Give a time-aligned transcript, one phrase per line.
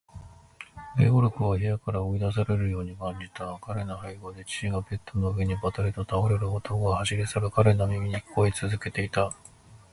[0.97, 3.55] ゲオルクは部屋から追い出されるように感じた。
[3.61, 9.31] 彼の背後で父がベッドの上にばたりと倒れる音が、走り去る彼の耳に聞こえつづけていた。